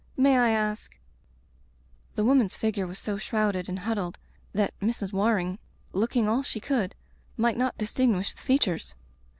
[0.17, 0.97] May I ask"
[2.15, 4.17] The woman's figure was so shrouded and huddled
[4.51, 5.13] that Mrs.
[5.13, 5.59] Waring,
[5.93, 6.95] looking all she could,
[7.37, 8.95] might not distinguish the features.